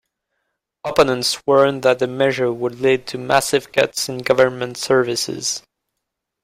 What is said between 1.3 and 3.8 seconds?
warned that the measure would lead to massive